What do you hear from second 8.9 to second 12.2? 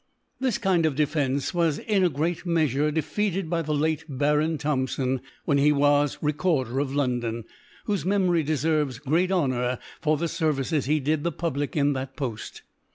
great Honour for the Services he did t^e Public in that